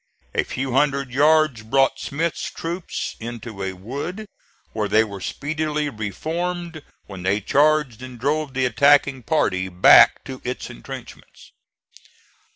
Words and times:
A 0.33 0.43
few 0.43 0.71
hundred 0.73 1.11
yards 1.11 1.61
brought 1.61 1.99
Smith's 1.99 2.49
troops 2.49 3.15
into 3.19 3.61
a 3.61 3.73
wood, 3.73 4.25
where 4.73 4.87
they 4.87 5.03
were 5.03 5.21
speedily 5.21 5.89
reformed, 5.89 6.81
when 7.05 7.21
they 7.21 7.39
charged 7.39 8.01
and 8.01 8.19
drove 8.19 8.55
the 8.55 8.65
attacking 8.65 9.21
party 9.21 9.69
back 9.69 10.23
to 10.23 10.41
his 10.43 10.67
intrenchments. 10.71 11.51